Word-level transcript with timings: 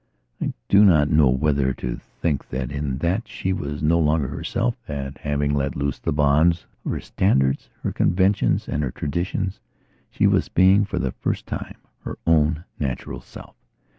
I 0.41 0.51
do 0.67 0.83
not 0.83 1.11
know 1.11 1.29
whether 1.29 1.75
to 1.75 1.95
think 1.97 2.49
that, 2.49 2.71
in 2.71 2.97
that 3.01 3.27
she 3.27 3.53
was 3.53 3.83
no 3.83 3.99
longer 3.99 4.27
herself; 4.29 4.73
or 4.89 4.95
that, 4.95 5.19
having 5.19 5.53
let 5.53 5.75
loose 5.75 5.99
the 5.99 6.11
bonds 6.11 6.65
of 6.83 6.91
her 6.93 6.99
standards, 6.99 7.69
her 7.83 7.91
conventions 7.91 8.67
and 8.67 8.81
her 8.81 8.89
traditions, 8.89 9.59
she 10.09 10.25
was 10.25 10.49
being, 10.49 10.85
for 10.85 10.97
the 10.97 11.11
first 11.11 11.45
time, 11.45 11.77
her 12.03 12.17
own 12.25 12.63
natural 12.79 13.19
self. 13.21 13.55